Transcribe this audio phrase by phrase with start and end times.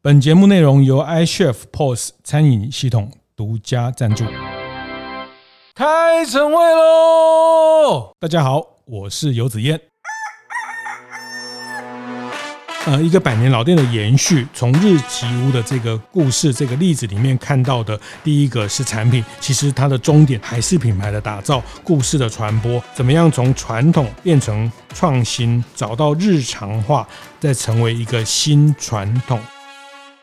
[0.00, 4.24] 本节目内容由 iChef POS 餐饮系统独家赞助。
[5.74, 8.12] 开晨会喽！
[8.20, 9.80] 大家好，我是游子燕。
[12.86, 27.04] 呃，一个百年老店的延续，从日吉屋的这个故事、这个例子里面看到的，第一个是产品，其实它的终点还是品牌的打造、故事的传播，怎么样从传统变成创新，找到日常化，
[27.40, 29.40] 再成为一个新传统。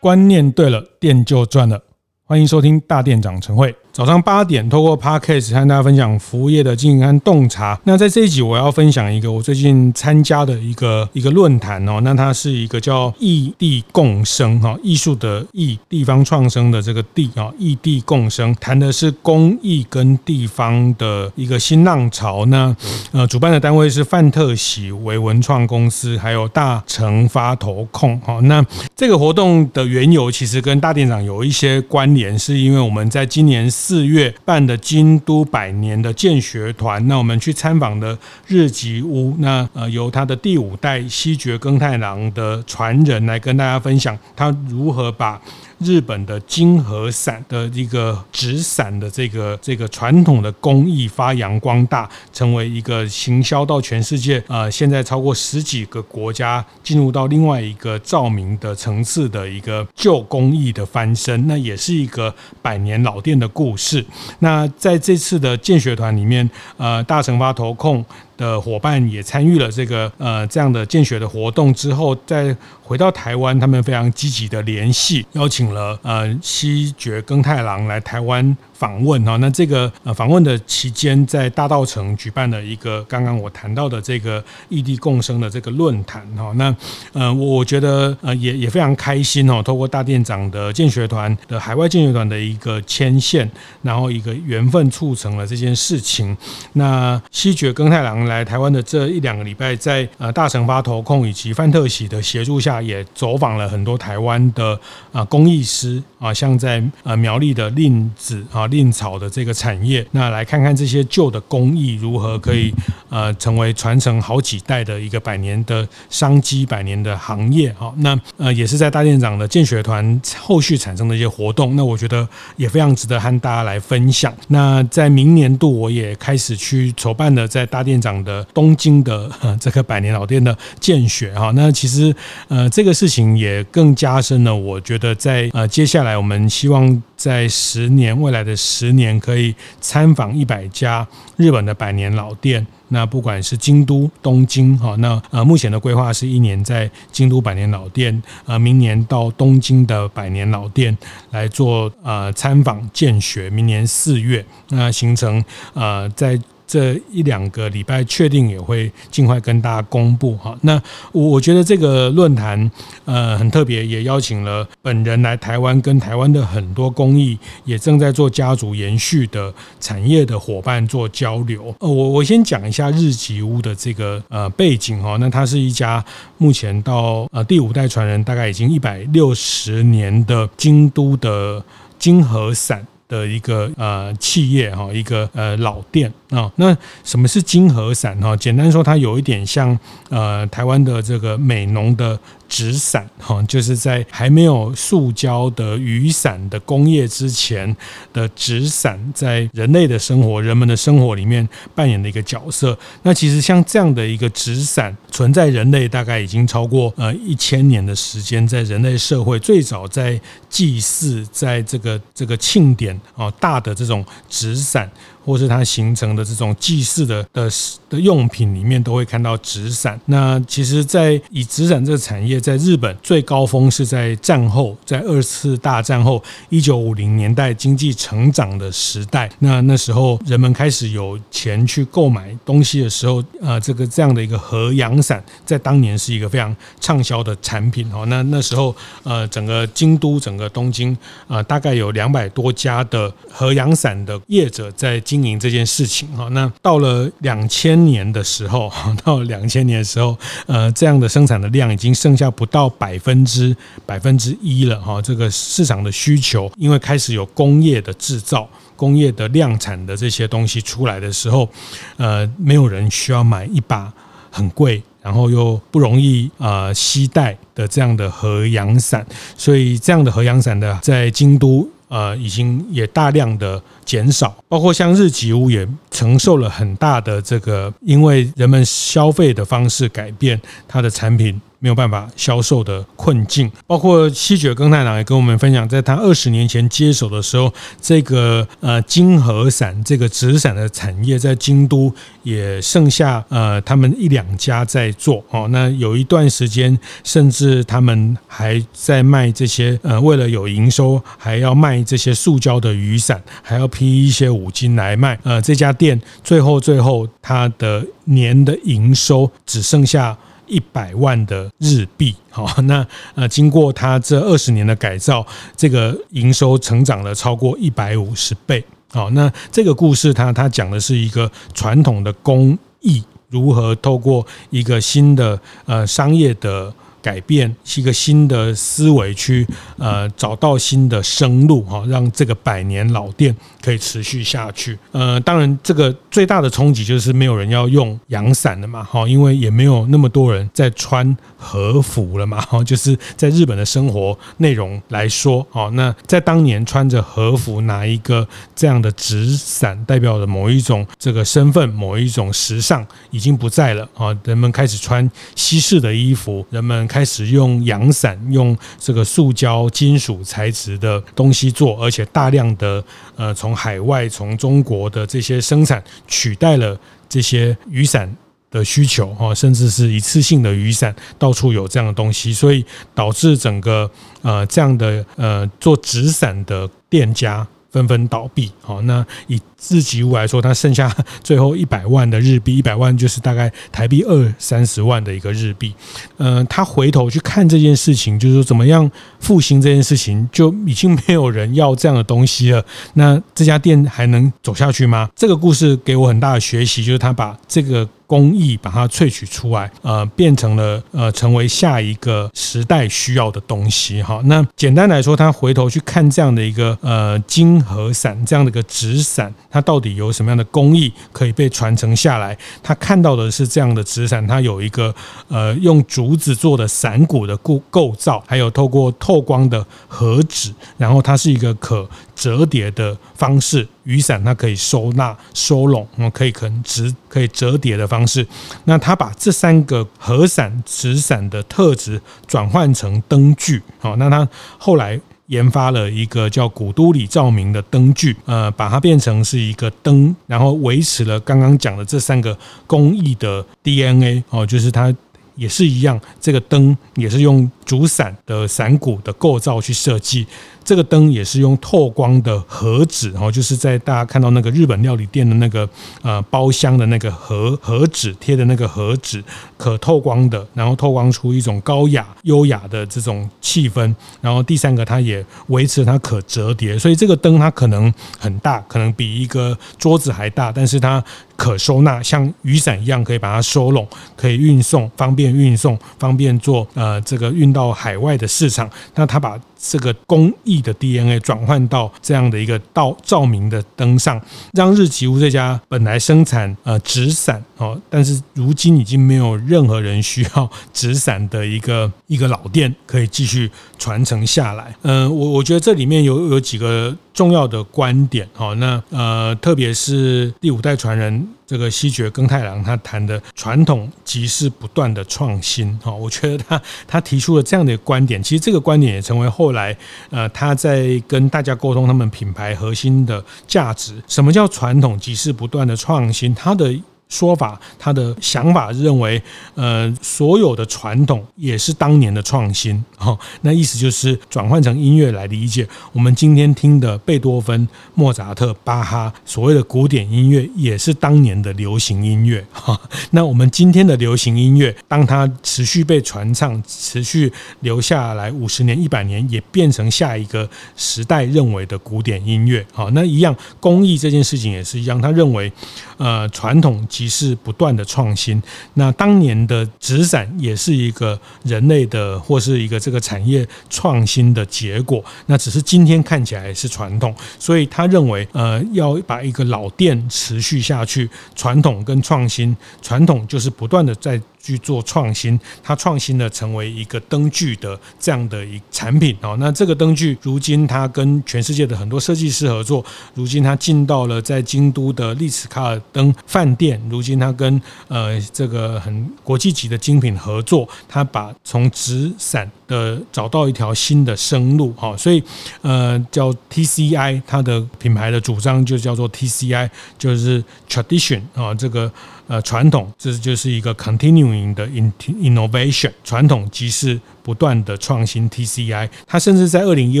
[0.00, 1.82] 观念对了，店就赚了。
[2.24, 3.74] 欢迎收听大店长晨会。
[3.96, 7.80] 早上八点，透过 Podcast 和大家分享服务业的经营和洞察。
[7.84, 11.98] 那在这一集，我要分享一个我最近参加的一个一个论坛哦。
[12.02, 22.44] 那它是一个叫“异地共生”哈，艺术的异，地方创生的这个地啊，异地共生，谈的是公益跟地方的一个新浪潮。
[22.44, 22.76] 那
[23.12, 28.40] 呃，主办的单位是范特喜为文创公司，还有大成发投控哈。
[28.42, 28.62] 那
[28.94, 33.66] 这个活动的缘由，其实跟大店长有一些关联，是因为我们在今年。
[33.86, 45.40] 四月办的京都百年的建学团，那我们去参访的日吉屋，那呃由他的第五代西爵耕太郎的传人来跟大家分享，他如何把。
[45.78, 64.04] 日本的金和伞的一个纸伞的这个这个传统的工艺发扬光大，成为一个行销到全世界，呃，现在超过十几个国家，进入到另外一个照明的层次的一个旧工艺的翻身，那也是一个百年老店的故事。
[64.38, 68.04] 那在这次的建学团里面，呃，大成发投控。
[68.36, 78.56] 的伙伴也参与了这个呃这样的见血的活动之后，再回到台湾，他们非常积极的联系，邀请了呃西爵耕太郎来台湾。
[78.78, 86.74] 访问哈，那这个呃访问的期间，在大道城举办了一个刚刚我谈到的这个异地共生的这个论坛哈，那
[87.12, 93.50] 呃我觉得呃也也非常开心哦，透过大店长的建学团的海外建学团的一个牵线，
[93.82, 96.36] 然后一个缘分促成了这件事情。
[96.74, 104.78] 那西堀耕太郎来台湾的这一两个礼拜，在呃大成发投控以及范特喜的协助下，也走访了很多台湾的
[105.12, 108.65] 啊工艺师啊，像在呃苗栗的令子啊。
[108.66, 112.74] 蔺草的这个产业，那来看看这些旧的工艺如何可以
[113.08, 117.94] 呃成为传承好几代的一个百年的商机、百年的行业哈。
[117.98, 124.34] 那呃也是在大店长的建学团后续产生的一些活动，那我觉得也非常值得和大家来分享。
[124.48, 131.52] 那在明年度，我也开始去筹办的在大店长的东京的这个百年老店的建学哈。
[131.54, 132.12] 那其实
[132.48, 138.55] 呃这个事情也更加深了，我觉得在呃接下来我们希望在十年未来的。
[138.56, 141.06] 十年可以参访一百家
[141.36, 150.96] 日本的百年老店，那不管是京都、东京，哈，那呃目前的规划是一年在京都百年老店，呃，明年到东京的百年老店
[151.30, 156.40] 来做呃参访见学，明年四月，那行程呃在。
[156.66, 160.56] 这一两个礼拜确定也会尽快跟大家公布哈。
[160.62, 160.80] 那
[161.12, 162.70] 我我觉得这个论坛
[163.04, 171.74] 呃很特别，也邀请了本人来台湾，跟台湾的很多工艺也正在做家族延续的产业的伙伴做交流。
[171.78, 175.16] 呃，我我先讲一下日吉屋的这个呃背景哈。
[175.20, 176.04] 那它是一家
[176.38, 181.64] 目前到呃第五代传人，大概已经一百六十年的京都的
[181.98, 182.84] 金和伞。
[183.08, 186.50] 的一个呃企业哈，一个呃老店啊。
[186.56, 188.36] 那什么是金和伞哈？
[188.36, 189.78] 简单说，它有一点像
[190.10, 192.18] 呃台湾的这个美浓的。
[192.48, 197.76] 纸伞哈，就是在还没有塑胶的雨伞的工业之前
[198.12, 202.78] 的纸伞，在人类的生活、人们的生活里面扮演的一个角色。
[203.02, 214.88] 那其实像这样的一个纸伞，存在人类大概已经超过呃一千年的时间，在人类社会最早在祭祀，在这个这个庆典啊大的这种纸伞。
[215.26, 217.48] 或是它形成的这种祭祀的的
[217.90, 220.00] 的用品里面，都会看到纸伞。
[220.06, 229.30] 那其实，在以纸伞这个产业，在日本最高峰是在战后，在二次大战后，一九五零年代经济成长的时代。
[229.40, 238.06] 那那时候人们开始有钱去购买东西的时候，呃，这个这样的一个和阳伞，在当年是一个非常畅销的产品哦。
[238.06, 240.96] 那那时候，呃，整个京都、整个东京，
[241.28, 248.70] 呃，大概有两百多家的和阳伞的业者在经营这件事情哈，那到了两千年的时候，
[249.02, 250.16] 到了两千年的时候，
[250.46, 253.56] 呃，这样的生产的量已经剩下不到百分之
[253.86, 255.00] 百分之一了哈。
[255.00, 261.48] 这个市场的需求，因为开始有工业的制造、工业的量产的这些东西出来的时候，
[261.96, 263.92] 呃，没有人需要买一把
[264.30, 264.82] 很贵。
[265.02, 269.06] 然后又不容易呃携带的这样的和阳伞，
[269.36, 281.40] 所以这样的和阳伞的在京都呃已经也大量的减少，包括像日吉屋也承受了很大的这个，因为人们消费的方式改变，它的产品。
[281.58, 291.92] 没有办法销售的困境，包括西决耕太郎也跟我们分享，在他二十年前接手的时候，这个呃金和伞这个纸伞的产业在京都
[292.22, 295.48] 也剩下呃他们一两家在做哦。
[295.50, 305.18] 那有一段时间，甚至他们还在卖这些呃，为了有营收，还要卖这些塑胶的雨伞，还要批一些五金来卖。
[305.22, 310.16] 呃，这家店最后最后它的年的营收只剩下。
[310.46, 315.26] 一百万的日币，好， 那呃，经过他这二十年的改造，
[315.56, 326.72] 这个营收成长了超过一百五十倍，好，那这个故事，它它讲的是一个传统的工艺如何透过一个新的呃商业的。
[327.02, 329.46] 改变是一个新的思维，去
[329.78, 333.32] 呃找到新的生路哈，让这个百年老店
[333.66, 334.78] 可以持续下去。
[334.92, 342.62] 呃，当然这个最大的冲击就是没有人要用阳伞了嘛哈，因为也没有那么多人在穿和服了嘛哈。
[342.62, 348.24] 就是在日本的生活内容来说，哦，那在当年穿着和服拿一个
[348.54, 354.16] 这样的纸伞，代表着某一种这个身份、某一种时尚已经不在了啊。
[354.22, 356.76] 人们开始穿西式的衣服，人们。
[356.86, 362.84] 开始用阳伞，用这个塑胶、金属材质的东西做，而且大量的
[363.16, 368.14] 呃从海外、从中国的这些生产取代了这些雨伞
[368.50, 372.64] 的需求哈，甚至是一次性的雨伞，到处有这样的东西，所以
[372.94, 377.44] 导致整个呃这样的呃做纸伞的店家。
[377.72, 379.38] 纷纷倒闭，好，那以
[379.68, 385.74] 日吉屋来说，它剩下 最后一百万的日币，一百万就是大概台币二三十万的一个日币。
[386.18, 388.90] 嗯、呃，他回头去看这件事情，就是说怎么样
[389.20, 392.64] 复兴这件事情，就已经没有人要这样的东西了。
[392.94, 395.08] 那这家店还能走下去吗？
[395.16, 397.88] 这个故事给我很大的学习，就是他把这个。
[398.08, 404.22] 工艺把它萃取出来，呃，变成了呃，成为下一个时代需要的东西哈。
[404.26, 412.36] 那简单来说，他回头去看这样的一个呃金和伞这样的一个纸伞，它到底有什么样的工艺可以被传承下来？
[412.62, 414.94] 他看到的是这样的纸伞，它有一个
[415.28, 423.66] 呃用竹子做的伞骨的构构造，还有透过透光的盒纸，然后它是一个可折叠的方式。
[423.84, 428.26] 雨伞它可以收纳收拢，我们可以可能直可以折叠的方式。
[428.64, 442.36] 那他把这三个和伞纸伞的特质转换成灯具，好，那他后来研发了一个叫古都里照明的灯具，呃，把它变成是一个灯，然后维持了刚刚讲的这三个
[442.66, 444.94] 工艺的 DNA 哦，就是它
[445.34, 450.26] 也是一样，这个灯也是用主伞的伞骨的构造去设计。
[450.66, 455.66] 这个灯也是用透光的盒纸，然后就是在大家看到那个日本料理店的那个
[456.02, 459.22] 呃包厢的那个盒盒纸贴的那个盒纸，
[459.56, 463.94] 可透光的，然后透光出一种高雅优雅的这种气氛。
[464.20, 471.02] 然后第三个，它也维持它可折叠，所以这个灯它可能很大，可能比一个桌子还大，但是它
[471.36, 473.86] 可收纳，像雨伞一样可以把它收拢，
[474.16, 478.68] 可以运送，方便运送，方便做呃这个运到海外的市场。
[478.96, 484.20] 那它把这个工艺的 DNA 转换到这样的一个到照明的灯上，
[484.52, 494.74] 让日吉屋这家本来生产呃纸伞哦，但是如今已经没有任何人需要纸伞的一个一个老店可以继续传承下来。
[494.82, 501.28] 嗯，我我觉得这里面有有几个重要的观点哦，那呃特别是第五代传人。
[501.46, 509.76] 这个西决耕太郎他谈的传统即是不断的创新哈，我觉得他他提出了这样的观点，其实这个观点也成为后来
[510.10, 513.94] 呃他在跟大家沟通他们品牌核心的价值。
[514.08, 516.34] 什么叫传统即是不断的创新？
[516.34, 516.76] 他的。
[517.08, 519.22] 说法，他的想法认为，
[519.54, 525.66] 呃，所有的传统也是当年的创新，哈，那意思就是转换成音乐来理解。
[525.92, 532.78] 我们今天听的贝多芬、莫扎特、巴哈，所谓的古典音乐，也是当年的流行音乐，哈。
[533.12, 545.52] 那我们今天的流行音乐，当它持续被传唱，持续留下来五十年、一百年，也变成下一个时代认为的古典音乐，好，那一样，工艺这件事情也是一样，他认为，
[545.98, 546.84] 呃，传统。
[546.96, 548.42] 即是不断的创新。
[548.72, 555.04] 那当年的纸伞也是一个人类的或是一个这个产业创新的结果。
[555.26, 564.18] 那只是今天看起来是传统，所以他认为，呃，要把一个老店持续下去，传统跟创新，传统就是不断的在。
[564.46, 569.36] 去做创新，它创新的成为一个灯具的这样的一产品哦。
[569.40, 572.84] 那这个灯具如今它跟全世界的很多设计师合作，
[573.14, 584.96] 如今它进到了在京都的丽池卡尔登饭店，如今它跟呃这个很国际级的精品合作，它把从纸伞的找到一条新的生路哈。
[584.96, 585.22] 所以
[585.62, 591.90] 呃叫 TCI，它的品牌的主张就叫做 TCI，就是 tradition 啊这个。
[592.28, 598.28] 呃，传统这就是一个 continuing 的 innovation，传统即是不断的创新。
[598.28, 600.00] TCI，它甚至在二零一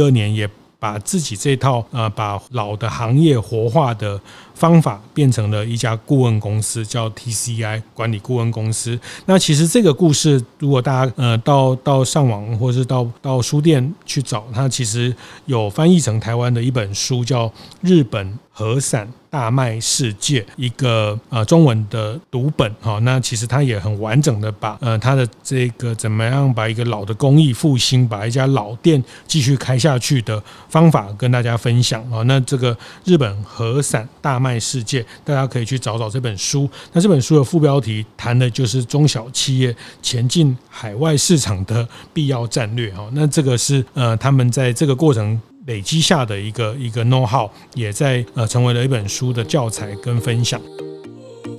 [0.00, 4.20] 二年也把自己这套呃把老的行业活化的
[4.54, 8.98] 方法变成了一家顾问公司，叫 TCI 管理顾问公司。
[9.26, 15.14] 那其实这个故事，如果大家呃到到上网或是到到书店去找，它其实
[15.46, 17.48] 有翻译成台湾的一本书，叫
[17.80, 22.74] 《日本和伞大麦世界》，一个呃中文的读本。
[22.80, 32.22] 哈，那其实它也很完整的把呃它的这个怎么样把一个老的工艺复兴，把一家老店继续开下去的方法跟大家分享啊。
[32.22, 32.74] 那这个
[33.04, 36.66] 日本和伞大麦世界，大家可以去找找这本书。
[36.94, 42.90] 那这本书的副标题谈的就是中小企业前进海外市场的必要战略。
[42.94, 50.60] 哈，那这个是呃他们在这个过程累积下的一个一个 know how，也在呃成为了一本书的教材跟分享。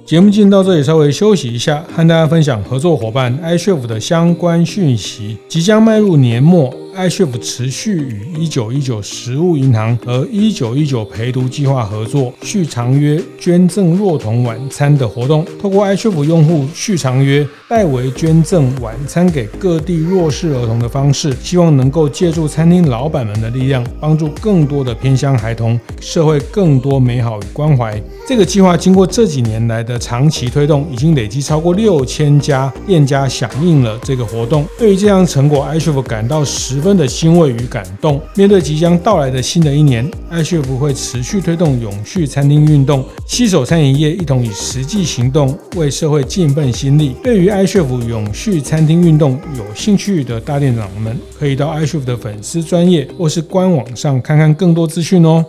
[0.05, 5.37] 节目进到这里，稍微休息一下，和大家分享合作伙伴 iShift 的相关讯息。
[5.49, 6.73] 即将迈入年末。
[6.97, 15.45] iCHEF 持续与一九一九食物银行和一九一九陪读计划合作，续长约捐赠弱童晚餐的活动。
[15.61, 28.01] 透过 iCHEF 用户续长约代为捐赠晚餐给各地弱势儿童的方式，希望能够借助餐厅老板们的力量，帮助更多的偏乡孩童，社会更多美好与关怀。
[28.27, 34.65] 这个计划经过这几年来的长期推动，已经累积超过六千家店家响应了这个活动。
[34.79, 36.86] 对于这项成果，iCHEF 感到十分。
[36.87, 38.21] 分的欣慰与感动。
[38.35, 47.13] 面对即将到来的新的一年，iCHEF 会持续推动永续餐厅运动，携手餐饮业一同以实际行动为社会尽一份心力。
[47.21, 55.43] 对于 iCHEF 永续餐厅运动有兴趣的大店长们，可以到 iCHEF 的粉丝专页或是官网上看看更多资讯哦。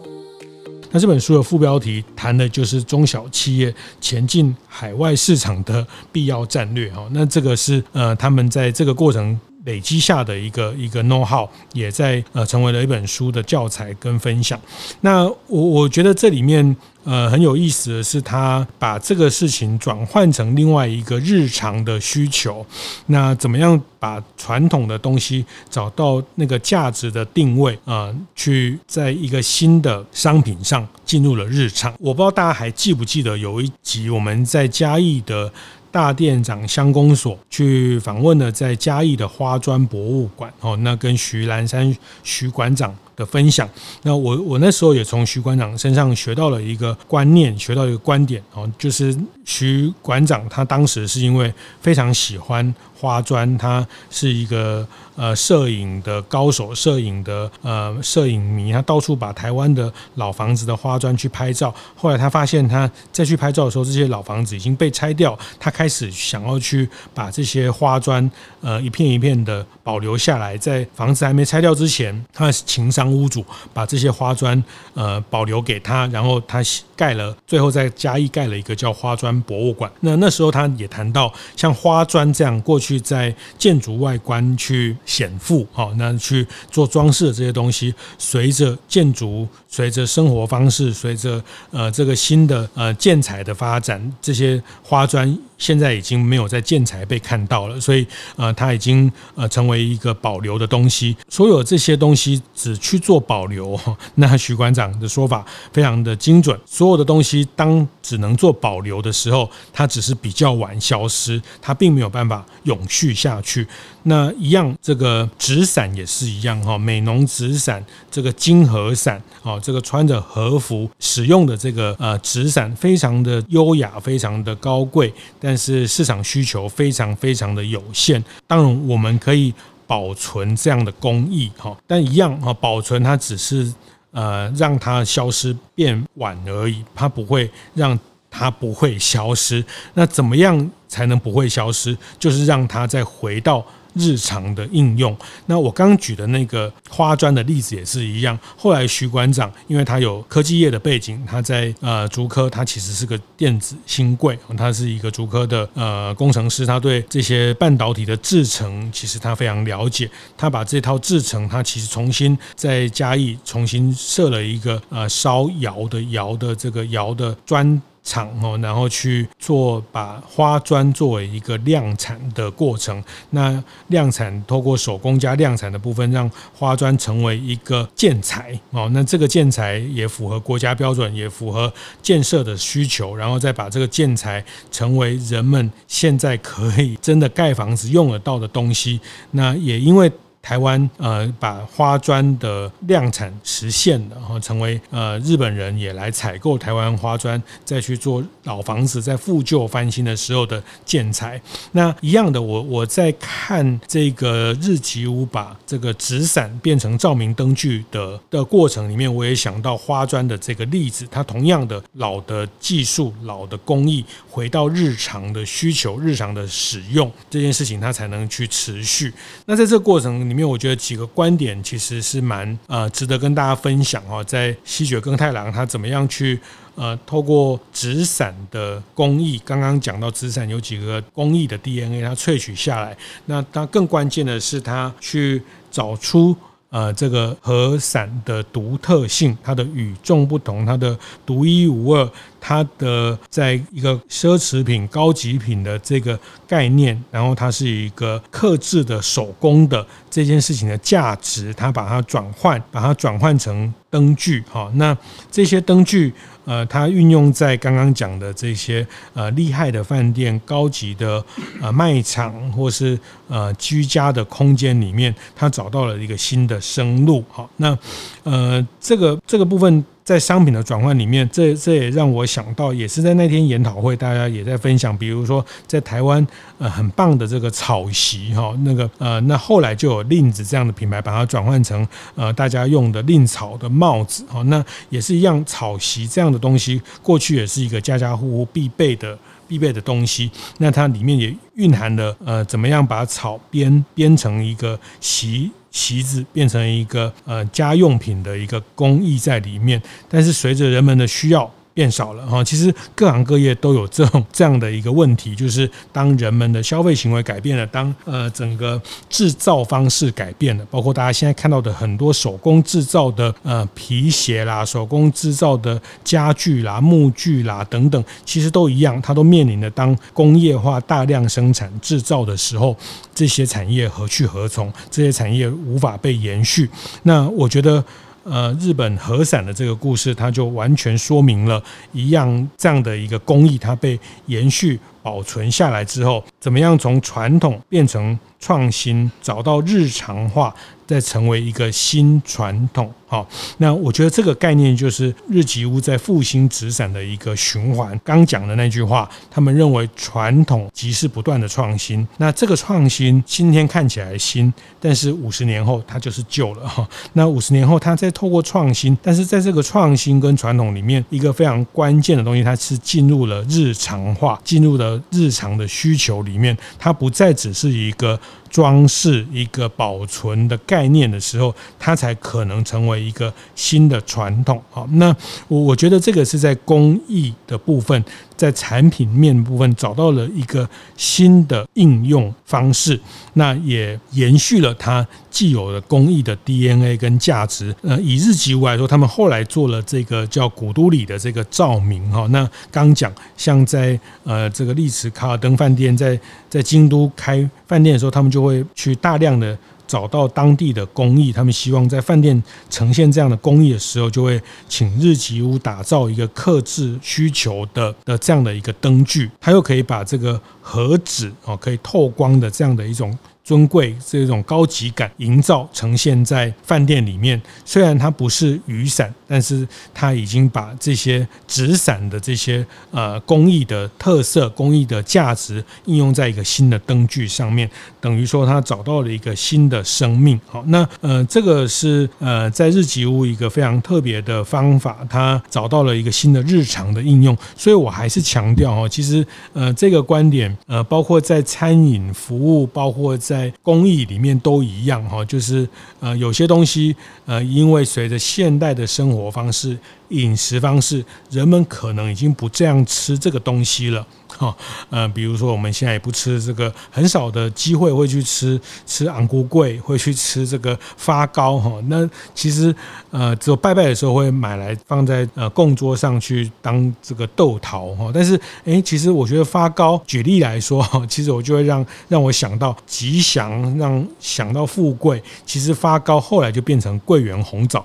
[0.90, 7.06] 那这本书的副标题谈的就是中小企业前进海外市场的必要战略哈。
[7.12, 9.38] 那这个是呃他们在这个过程。
[9.64, 14.58] 累积下的一个一个 know how，也在呃成为了一本书的教材跟分享。
[15.02, 16.74] 那我我觉得这里面
[17.08, 22.64] 呃很有意思的是，他把这个事情转换成另外一个日常的需求。
[23.06, 31.94] 那怎么样把传统的东西找到那个价值的定位啊，呃，去在一个新的商品上进入了日常。
[31.98, 35.50] 我不知道大家还记不记得有一集我们在嘉义的。
[35.90, 43.68] 大店长乡公所去访问了在嘉义的花砖博物馆哦，那跟徐兰山徐馆长的分享，
[44.02, 54.86] 那我我那时候也从徐馆长身上学到了一个观念，学到一个观点哦，就是徐馆长他当时是因为非常喜欢花砖，他是一个。
[55.20, 61.74] 呃，摄影的高手，摄影的呃摄影迷，他到处把台湾的老房子的花砖去拍照。
[61.96, 65.36] 后来他发现，他再去拍照的时候，这些老房子已经被拆掉。
[65.58, 74.62] 他开始想要去把这些花砖呃一片一片的保留下来，在房子还没拆掉之前，他的情商屋主把这些花砖
[74.94, 76.62] 呃保留给他，然后他
[76.98, 79.88] 盖了，最后在嘉义盖了一个叫花砖博物馆。
[80.00, 84.96] 那那时候他也谈到，像花砖这样过去在建筑外观去。
[85.06, 91.40] 显富，好，那去做装饰的这些东西，随着建筑、随着生活方式、随着
[91.70, 95.38] 呃这个新的呃建材的发展，这些花砖。
[95.58, 101.16] 现在已经没有在建材被看到了，所以呃，它已经呃成为一个保留的东西。
[101.28, 103.76] 所有这些东西只去做保留，
[104.14, 106.56] 那徐馆长的说法非常的精准。
[106.64, 113.66] 所有的东西当只能做保留的时候，它只是比较晚消失，它并没有办法永续下去。
[114.04, 125.12] 那一样，这个纸伞也是一样哈，美浓纸伞这个金和伞啊，这个穿着和服使用的这个呃纸伞，非常的优雅，非常的高贵。
[125.38, 129.52] 但是市场需求非常非常的有限，当然我们可以
[129.86, 133.70] 保存这样的工艺哈，但一样哈，保存它只是
[134.18, 137.96] 呃让它消失变晚而已，它不会让
[138.28, 139.64] 它不会消失。
[139.94, 141.96] 那怎么样才能不会消失？
[142.18, 143.64] 就是让它再回到。
[143.94, 145.16] 日常的应用，
[145.46, 148.38] 那我刚举的那个花砖的例子也是一样。
[148.56, 160.10] 后来徐馆长，因为他有科技业的背景，他在呃竹科，他其实是个电子新贵，他是一个竹科的呃工程师，他对这些半导体的制程其实他非常了解。
[160.36, 167.80] 他把这套制程，他其实重新在嘉义重新设了一个呃烧窑的窑的这个窑的砖。
[168.08, 173.04] 厂哦，然后去做把花砖作为一个量产的过程。
[173.30, 178.88] 那量产透过手工加量产的部分，让花砖成为一个建材哦。
[178.94, 183.14] 那这个建材也符合国家标准，也符合建设的需求。
[183.14, 188.98] 然后再把这个建材成为人们现在可以真的盖房子用得到的东西。
[189.32, 190.10] 那也因为。
[190.40, 201.40] 台湾呃，把花砖的量产实现了，然后成为呃日本人也来采购台湾花砖，再去做老房子在复旧翻新的时候的建材。
[201.72, 219.12] 那一样的，我我在看这个日吉屋把这个纸伞变成照明灯具的的过程里面，我也想到花砖的这个例子，它同样的老的技术、老的工艺，回到日常的需求、日常的使用这件事情，它才能去持续。
[219.44, 220.48] 那在这个过程里面。
[220.48, 226.38] 我觉得几个观点其实是蛮呃值得跟大家分享哦，在吸血更太郎他怎么样去
[226.74, 236.36] 呃透过纸伞的工艺，刚刚讲到纸伞有几个工艺的 DNA，他萃取下来，那他更关键的是他去找出。
[236.70, 242.10] 呃，这个和伞的独特性，它的与众不同，它的独一无二，
[242.40, 254.96] 它的在一个奢侈品、高级品的这个概念，然后它是一个克制的手工的这件事情的价值，它把它转换，把它转换成灯具，哈，那
[255.30, 256.12] 这些灯具。
[256.48, 261.22] 呃，它运用在刚刚讲的这些呃厉害的饭店、高级的
[261.60, 267.22] 呃卖场，或是呃居家的空间里面，它找到了一个新的生路。
[267.28, 267.78] 好，那
[268.22, 269.84] 呃这个这个部分。
[270.08, 295.50] 在商品的转换里面，这这也让我想到，也是在那天研讨会，大家也在分享，比如说在台湾，呃，很棒的这个草席哈，那个呃，那后来就有令子这样的品牌，把它转换成呃大家用的令草的帽子哈，那也是一样，草席这样的东西，过去也是一个家家户户必备的必备的东西，那它里面也蕴含了呃，怎么样把草编编成一个席。
[295.78, 301.48] 旗子变成一个呃家用品的一个工艺在里面，但是随着人们的需要。
[301.78, 322.76] 变少了哈，其实各行各业都有这种 这样的一个问题，就是当人们的消费行为改变了，当呃整个制造方式改变了，包括大家现在看到的很多手工制造的呃皮鞋啦、手工制造的家具啦、木具啦等等，其实都一样，它都面临着当工业化大量生产制造的时候，
[323.14, 324.72] 这些产业何去何从？
[324.90, 326.68] 这些产业无法被延续。
[327.04, 327.84] 那我觉得。
[328.28, 331.62] 呃，日本和伞的这个故事，它就完全说明了
[331.92, 340.54] 一样这样的一个工艺，它被延续保存下来之后，怎么样从传统变成创新，找到日常化。
[340.88, 347.98] 再成为一个新传统，好，那我觉得这个概念就是日吉屋在复兴纸伞的一个循环。
[348.04, 352.06] 刚讲的那句话，他们认为传统即是不断的创新。
[352.18, 356.86] 那这个创新今天看起来新，但是五十年后它就是旧了哈。
[357.14, 368.20] 那五十年后，它再透过创新，但是在这个创新跟传统里面，一个非常关键的东西，它是进入了日常化，进入了日常的需求里面，它不再只是一个。
[368.50, 374.60] 装饰一个保存的概念的时候，它才可能成为一个新的传统。
[374.70, 375.14] 好，那
[375.46, 378.04] 我我觉得这个是在工艺的部分。
[378.38, 382.96] 在产品面部分找到了一个新的应用方式，
[383.32, 387.74] 那也延续了它既有的工艺的 DNA 跟价值。
[387.82, 392.28] 呃，以日吉屋来说，他们后来做了这个叫古都里的这个照明哈。
[392.30, 396.16] 那刚讲像在呃这个丽池卡尔登饭店在
[396.48, 399.58] 在京都开饭店的时候，他们就会去大量的。
[399.88, 413.18] 找到当地的工艺，他们希望在饭店呈现这样的工艺的时候，就会请日吉屋打造一个克制需求的的这样的一个灯具，它又可以把这个盒子哦可以透光的这样的一种
[413.48, 417.40] 尊贵这种高级感营造呈现在饭店里面。
[417.64, 427.70] 虽然它不是雨伞，但是它已经把这些纸伞的这些呃工艺的特色、工艺的价值应用在一个新的灯具上面，
[428.02, 430.38] 等于说它找到了一个新的生命。
[430.46, 437.34] 好，那呃这个是呃在日吉屋一个非常特别的方法，它找到了一个新的日常的应用。
[437.56, 445.68] 所以我还是强调哦，其实呃这个观点呃包括在餐饮服务，包括在在工艺里面都一样哈，就是
[446.00, 454.04] 呃有些东西呃因为随着现代的生活方式、饮食方式，人们可能已经不这样吃这个东西了。
[454.38, 454.56] 哈，
[454.88, 461.72] 呃，比如说我们现在也不吃这个，很少的机会会去吃吃昂菇粿，会去吃这个发糕哈。
[461.88, 462.74] 那其实
[463.10, 468.10] 呃，只有拜拜的时候会买来放在呃供桌上去当这个豆桃哈。
[468.14, 475.20] 但是诶，其实我觉得发糕，举例来说哈，其实我就会让让我想到吉祥，让想到富贵。
[475.44, 477.84] 其实发糕后来就变成桂圆红枣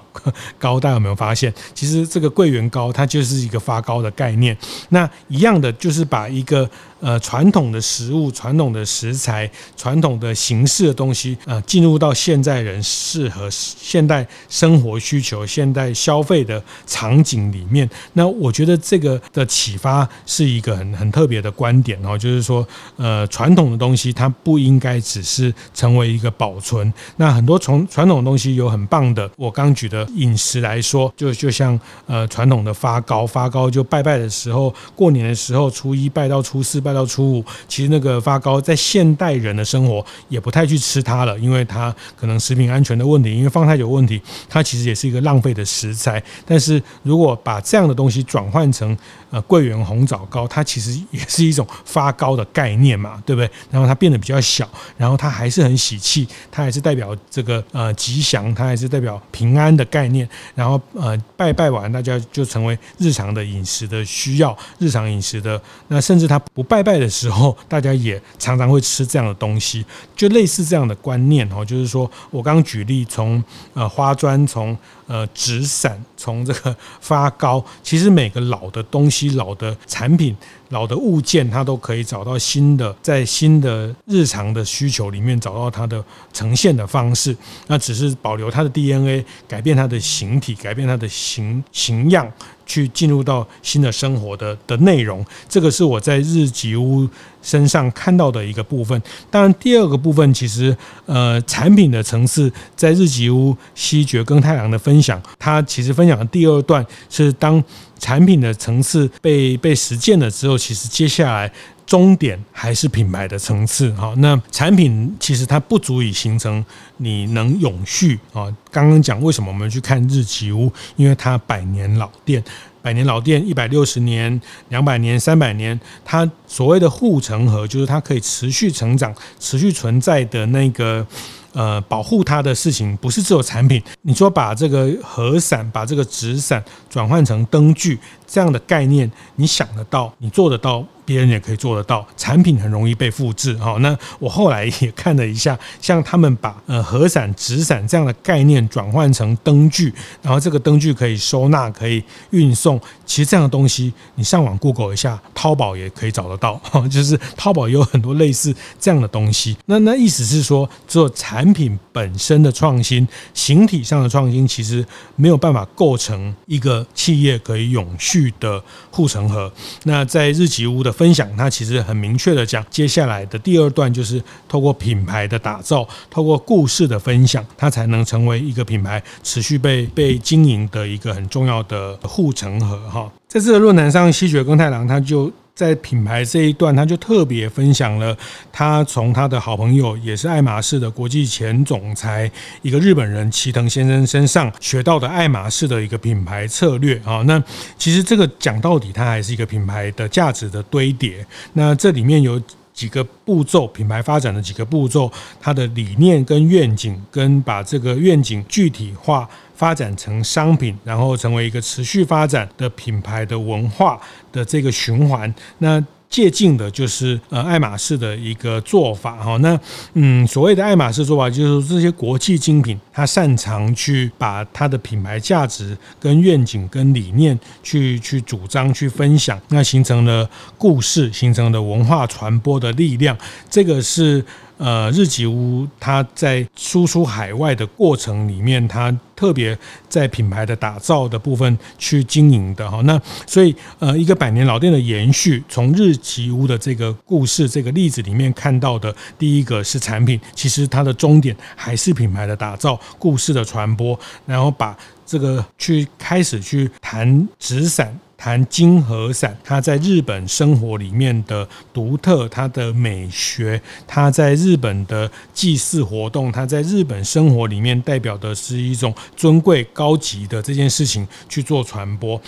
[0.59, 1.51] 糕，大家有没有发现？
[1.73, 4.55] 其实这个桂圆糕它就是一个发糕的概念。
[4.89, 6.69] 那一样的就是把一一个
[7.03, 17.87] 呃传统的食物、传统的食材、传统的形式的东西，呃，进入到现在人适合现代生活需求、现代消费的场景里面。
[18.13, 26.91] 那我觉得这个的启发是一个很很特别的观点哦，就是说，呃，传统的东西它不应该只是成为一个保存。
[27.17, 36.23] 那很多从传统的东西有很棒的，我刚举的饮食来说，就就像呃传统的发糕，发糕就拜拜的时候，过年的时候初一拜。
[36.23, 46.23] 到初四，拜到初五，其实那个发糕在现代人的生活也不太去吃它了，因为它可能食品安全的问题，因为放太久问题，它其实也是一个浪费的食材。
[46.45, 48.95] 但是如果把这样的东西转换成
[49.33, 53.49] 呃桂圆红枣糕，它其实也是一种发糕的概念嘛，对不对？
[53.71, 60.29] 然后它变得比较小，然后它还是很喜气，它还是代表这个呃吉祥，它还是代表平安的概念。
[60.53, 69.83] 然后呃拜拜完，大家就成为日常的饮食的需要，日常饮食的那甚至他不拜拜的时候，大家也常常会吃这样的东西，
[70.15, 71.65] 就类似这样的观念哦。
[71.65, 73.43] 就是说我刚刚举例，从
[73.73, 80.36] 呃花砖，从呃纸伞，从这个发糕，其实每个老的东西、老的产品、
[80.69, 87.36] 老的物件，它都可以找到新的，在新的日常的需求里面找到它的呈现的方式。
[87.67, 92.31] 那只是保留它的 DNA，改变它的形体，改变它的形形样。
[92.65, 97.05] 去进入到新的生活的的内容，这个是我在日吉屋
[97.41, 98.99] 身上看到的一个部分。
[99.29, 107.62] 当然，第二个部分其实呃产品的层次，在日吉屋西决跟太阳的分享，他其实分享的第二段是当
[108.03, 111.49] 产品的层次被被实践了之后，其实接下来。
[111.85, 116.63] 终点还是品牌的层次哈，那产品其实它不足以形成
[116.97, 118.47] 你能永续啊。
[118.71, 122.41] 刚刚讲为什么我们去看日吉屋，因为它百年老店，
[122.81, 131.05] 百年老店一百六十年、两百年、三百年，它所谓的护城河就是它可以持续成长、持续存在的那个。
[131.53, 133.81] 呃，保护它的事情不是只有产品。
[134.01, 137.99] 你说把这个和伞、把这个纸伞转换成灯具
[138.33, 142.03] 这样的概念，你想得到，你做得到，别人也可以做得到。
[142.17, 143.55] 产品很容易被复制。
[143.59, 149.93] 好，那我后来也看了一下，像他们把呃和伞、纸伞这样的概念转换成灯具，
[150.23, 152.81] 然后这个灯具可以收纳、可以运送。
[153.05, 156.59] 其实这样的东西，你上网 Google 一下，淘宝也可以找得到。
[156.89, 159.55] 就是淘宝有很多类似这样的东西。
[159.67, 164.83] 那那意思是说，做产品本身的创新，形体上的创新，其实
[165.15, 169.51] 没有办法构成一个企业可以永续的护城河。
[169.83, 182.77] 那在日吉屋的分享，它其实很明确的讲，接下来的第二段就是透过品牌的打造，透过故事的分享，它才能成为一个品牌持续被被经营的一个很重要的护城河。
[182.89, 185.31] 哈，在这个论坛上，西决耕太郎他就。
[185.55, 188.17] 在品牌这一段，他就特别分享了
[188.51, 192.29] 他从他的好朋友，也是爱马仕的国际前总裁，
[192.63, 197.21] 一个日本人齐藤先生身上学到的爱马仕的一个品牌策略啊。
[197.27, 197.41] 那
[197.77, 201.23] 其实这个讲到底，它还是一个品牌的价值的堆叠。
[201.53, 202.41] 那这里面有
[202.73, 209.29] 几个步骤，品牌发展的几个步骤，它的理念跟愿景，跟把这个愿景具体化。
[209.55, 213.97] 发展成商品，然后成为一个持续发展的品牌的文化
[214.33, 215.33] 的这个循环。
[215.59, 219.37] 那借鉴的就是呃爱马仕的一个做法哈。
[219.37, 219.59] 那
[219.93, 233.17] 嗯，所谓的爱马仕做法，就是这些国际精品，它擅长去把它的品牌价值、跟愿景、跟理念去去主张、去分享，那形成了故事，形成了文化传播的力量。
[233.49, 234.23] 这个是。
[234.63, 239.58] 呃日吉屋它在输出海外的过程里面，它特别
[239.89, 242.80] 在品牌的打造的部分去经营的哈。
[242.84, 242.97] 那
[243.28, 257.93] 所以呃一个百年老店的延续，从日吉屋的这个故事这个例子里面看到的，第一个是产品，其实它的终点还是品牌的打造、故事的传播，然后把这个去开始去谈纸伞。
[258.23, 272.21] 谈金和伞，它在日本生活里面的独特，它的美学，它在日本的祭祀活动，它在日本生活里面代表的是一种尊贵高级的这件事情去做传播。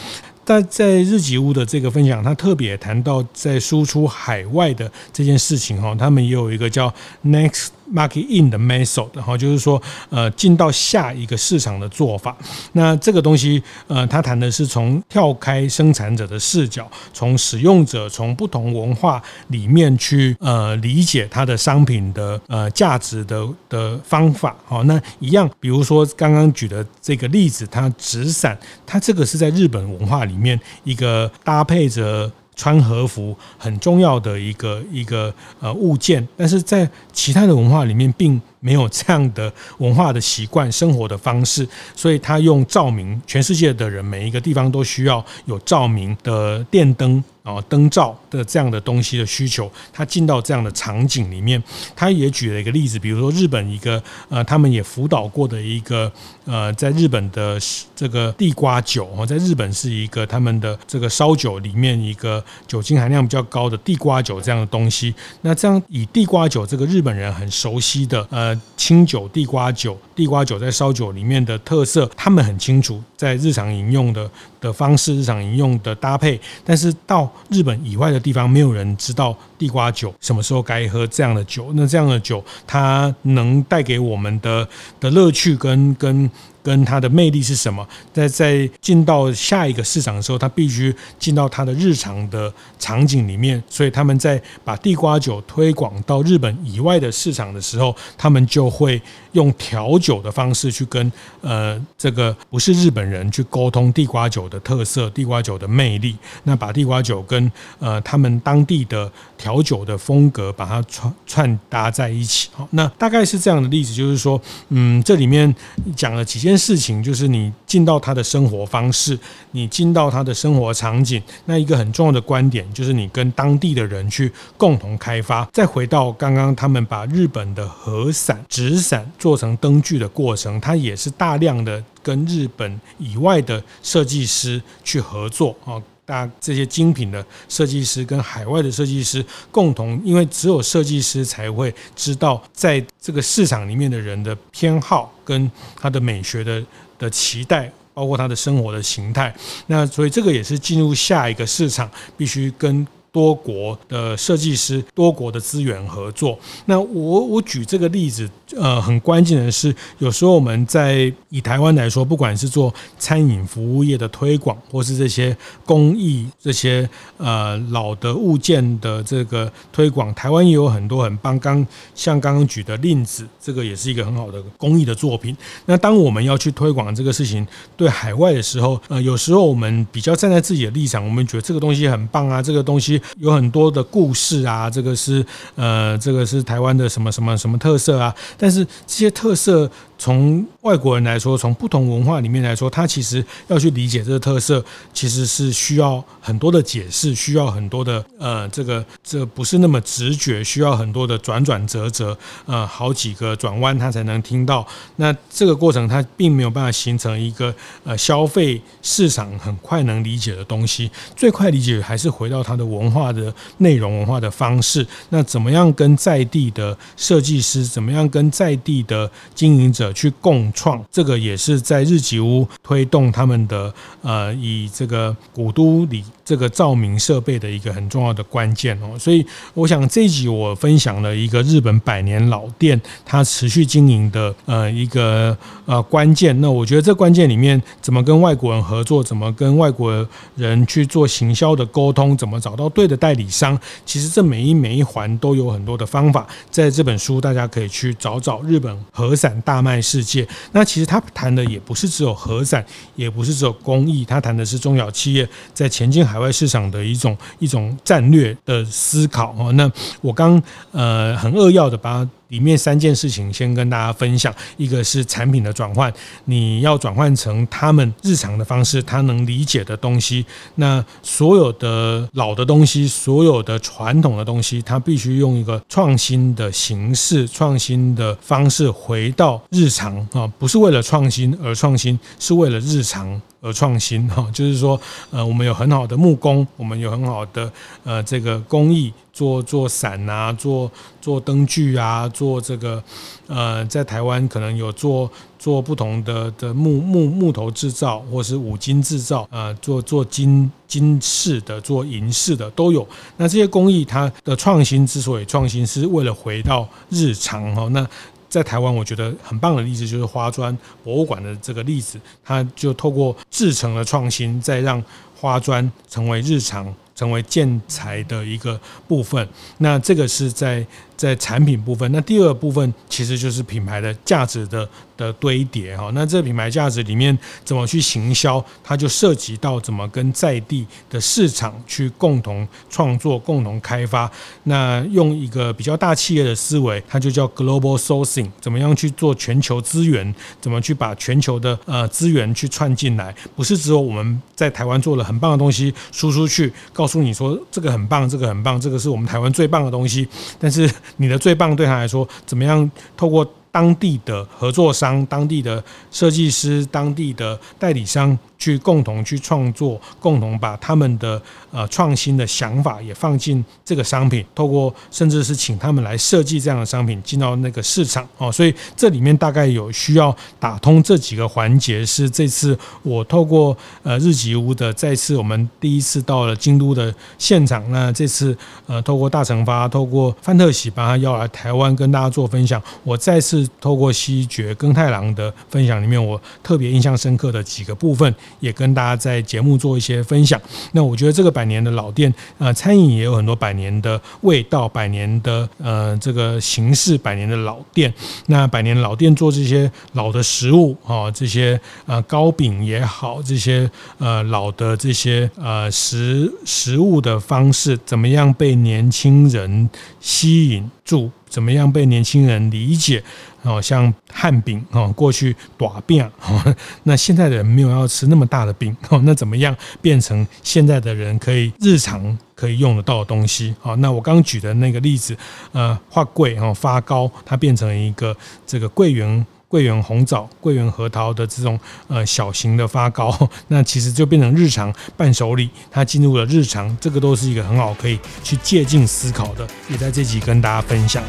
[0.43, 6.93] 但在日吉屋的这个分享，他特别谈到在输出海外的这件事情哈，他们也有一个叫
[7.25, 7.69] Next。
[7.93, 12.35] Market in 的 method，然后就是说，呃，进到下一个市场的做法。
[12.73, 24.55] 那这个东西，呃，他谈的是从跳开生产者的视角，从使用者，从不同文化里面去呃理解它的商品的呃价值的的方法。
[24.65, 32.31] 好，那一样，比如说刚刚举的这个例子，它纸伞，它这个是在日本文化里面一个搭配着。
[32.55, 47.23] 穿和服很重要的一个一个呃物件，但是在其他的文化里面并没有这样的文化的习惯、生活的方式，所以他用照明，全世界的人每一个地方都需要有照明的电灯。
[47.45, 51.61] 啊，灯罩的这样的东西的需求，他进到这样的场景里面，
[51.95, 56.11] 他也举了一个例子，比如说日本一个呃，他们也辅导过的一个
[56.45, 57.59] 呃，在日本的
[57.95, 65.13] 这个地瓜酒哦，在日本是一个他们的这个烧酒里面一个酒精含量比较高的地瓜酒这样的东西。
[65.41, 68.44] 那这样以地瓜酒这个日本人很熟悉的呃
[68.75, 74.29] 清酒地瓜酒，地瓜酒在烧酒里面的特色，他们很清楚在日常饮用的
[74.59, 81.71] 的方式，日常饮用的搭配，但是到日本以外的地方，没有人知道地瓜酒什么时候该喝这样的酒。
[81.73, 84.67] 那这样的酒，它能带给我们的
[84.99, 86.29] 的乐趣跟跟。
[86.65, 87.87] 跟它的魅力是什么？
[88.11, 93.61] 在在进到下一个市场的时候，它必须进到它的日常的场景里面。
[93.69, 98.99] 所以他们在把地瓜酒推广到日本以外的市场的时候，他们就会
[99.33, 106.17] 用调酒的方式去跟呃这个不是日本人去沟通地瓜酒的特色、地瓜酒的魅力。
[106.45, 112.49] 那把地瓜酒跟呃他们当地的调酒的风格把它串串搭在一起。
[112.53, 115.53] 好，那大概是这样的例子，就是说，嗯，这里面
[115.95, 116.54] 讲了几件。
[116.57, 119.17] 事情就是你进到他的生活方式，
[119.51, 125.47] 你进到他的生活场景，那一个很重要的观点就是你跟当地的人去共同开发。
[125.51, 135.81] 再回到刚刚他们把日本的和伞、纸伞做成灯具的过程，它也是大量的跟日本以外的设计师去合作啊。
[136.05, 146.63] 大家这些精品的设计师跟海外的设计师共同，因为只有设计师才会知道在这个市场里面的人的偏好跟他的美学的
[146.99, 149.35] 的期待，包括他的生活的形态。
[149.67, 152.85] 那所以这个也是进入下一个市场必须跟。
[153.15, 156.37] 多国的设计师，多国的资源合作。
[156.65, 171.39] 那我我举这个例子，呃，很关键的是，有时候我们在以台湾来说，不管是做餐饮服务业的推广，或是这些工艺、这些呃老的物件的这个推广，台湾也有很多很棒。
[171.39, 175.33] 刚像刚刚举的例子，这个也是一个很好的工艺的作品。
[175.65, 177.47] 那当我们要去推广这个事情
[177.77, 183.01] 对海外的时候，呃，有时候我们比较站在自己的立场，我们觉得这个东西很棒啊，这个东西。
[183.17, 188.13] 有很多的故事啊，这个是呃，这个是台湾的什么什么什么特色啊？
[188.37, 189.69] 但是这些特色。
[189.97, 204.67] 从外国人来说，从不同文化里面来说，他其实要去理解这个特色，其实是需要很多的解释，需要很多的呃，这个这不是那么直觉，需要很多的转转折折，呃，好几个转弯他才能听到。
[204.97, 207.53] 那这个过程，他并没有办法形成一个
[207.85, 210.91] 呃消费市场很快能理解的东西。
[211.15, 214.85] 最快理解还是回到他的文化的内容、文化的方式。
[215.09, 219.84] 那怎么样跟在地的设计师，怎么样跟在地的经营者？
[219.93, 228.97] 去共创，这个也是在日吉屋推动他们的呃，以这个古都里这个照明设备的一个很重要的关键哦。
[228.97, 236.39] 所以我想这一集我分享了一个日本百年老店它持续经营的呃一个呃关键。
[236.41, 246.25] 那我觉得这关键里面怎么跟外国人合作，怎么跟外国人去做行销的沟通，怎么找到对的代理商，其实这每一每一环都有很多的方法。
[246.49, 259.51] 在这本书大家可以去找找日本和伞大卖世界，那其实他谈的也不是只有核展，也不是只有公益，他谈的是中小企业在前进海外市场的一种一种战略的思考哦。
[259.53, 265.93] 那我刚呃很扼要的把里面三件事情先跟大家分享，一个是产品的转换，
[266.25, 270.25] 你要转换成他们日常的方式，他能理解的东西。
[270.55, 283.21] 那所有的老的东西，所有的传统的东西，它必须用一个创新的形式、创新的方式回到日常啊，不是为了创新而创新，是为了日常。
[283.45, 284.79] 而创新 哈，就是说，
[285.11, 287.51] 呃，我们有很好的木工，我们有很好的
[287.83, 292.83] 呃这个工艺，做做伞啊，做做灯具啊，做这个
[293.27, 302.87] 呃，在台湾可能有做做不同的的木木木头制造，或是五金制造，呃，做做金金饰的，做银饰的都有。
[303.17, 307.67] 那这些工艺它的创新之所以创新，是为了回到日常哈。
[307.69, 307.87] 那
[308.35, 314.83] 在台湾，我觉得很棒的例子就是花砖博物馆的这个例子，它就透过制成的创新，再让
[315.17, 316.73] 花砖成为日常。
[316.95, 321.91] 成为建材的一个部分，那这个是在在产品部分。
[321.91, 325.91] 那第二部分其实就是品牌的价值的的堆叠哈。
[325.93, 334.09] 那这品牌价值里面怎么去行销，它就涉及到怎么跟在地的市场去共同创作、共同开发。
[334.43, 346.51] 那用一个比较大企业的思维，它就叫 global sourcing，怎么样去做全球资源，怎么去把全球的呃资源去串进来，不是只有我们在台湾做了很棒的东西输出去。
[346.71, 350.07] 告诉你说这个很棒，这个很棒，这个是我们台湾最棒的东西。
[350.39, 358.17] 但是你的最棒对他来说，怎么样透过当地的合作商、当地的设计师、当地的代理商？
[358.45, 361.19] 去共同去创作，共同把他们的
[361.51, 388.13] 呃创新的想法也放进这个商品，透过甚至是请他们来设计这样的商品进到那个市场哦，所以这里面大概有需要打通这几个环节，是这次我透过呃日吉屋的再次我们第一次到了京都的现场，那这次呃透过大成发，透过范特喜把他邀来台湾跟大家做分享，我再次透过西决耕太郎的分享里面，我特别印象深刻的几个部分。
[388.39, 390.39] 也跟大家在节目做一些分享。
[390.71, 397.93] 那我觉得这个百年的老店，呃，餐饮也有很多百年的味道，百年的呃这个形式，百年的老店。
[398.27, 409.69] 那百年老店做这些老的食物啊，这些呃糕饼也好，这些呃老的这些呃食食物的方式，怎么样被年轻人
[409.99, 411.09] 吸引住？
[411.27, 413.03] 怎么样被年轻人理解？
[413.43, 423.53] 哦，像旱冰哦，过去大饼哦，那现在的人没有要吃那么大的冰哦，那怎么样变成现在的人可以日常可以用得到的东西？
[423.61, 425.15] 哦，那我刚举的那个例子，
[425.51, 429.23] 呃，花桂哦，发糕，它变成一个这个桂圆
[429.55, 441.01] 桂圆红枣、桂圆核桃的这种呃小型的发糕， 那其实就变成日常伴手礼，它进入了日常，这个都是一个很好可以去借鉴思考的，也在这集跟大家分享。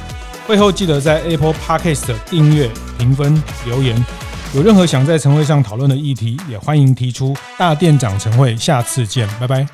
[0.47, 4.07] 会后记得在 Apple Podcast 订阅、评分、留言。
[4.55, 7.37] 有任何想在晨会上讨论的议题，也欢迎提出。
[7.59, 9.67] 大店长晨会，下次见，拜拜。